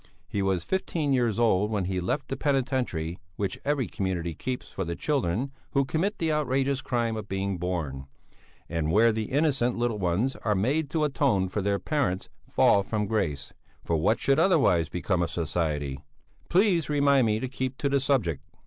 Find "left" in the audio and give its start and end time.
1.99-2.29